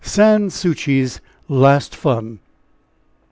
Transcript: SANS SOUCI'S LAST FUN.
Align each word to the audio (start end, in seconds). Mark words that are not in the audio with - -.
SANS 0.03 0.55
SOUCI'S 0.55 1.21
LAST 1.47 1.95
FUN. 1.95 2.39